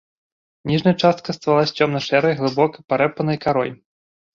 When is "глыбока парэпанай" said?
2.43-3.37